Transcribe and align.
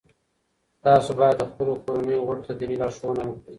تاسو 0.85 1.09
باید 1.19 1.35
د 1.39 1.43
خپلو 1.51 1.73
کورنیو 1.83 2.25
غړو 2.27 2.45
ته 2.47 2.53
دیني 2.59 2.75
لارښوونه 2.81 3.21
وکړئ. 3.25 3.49